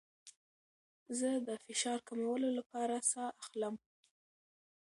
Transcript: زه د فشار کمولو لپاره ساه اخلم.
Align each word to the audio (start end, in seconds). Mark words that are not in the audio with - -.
زه 1.19 1.29
د 1.47 1.49
فشار 1.63 1.99
کمولو 2.09 2.47
لپاره 2.57 2.95
ساه 3.11 3.29
اخلم. 3.41 3.75